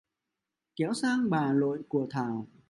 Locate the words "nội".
1.53-1.83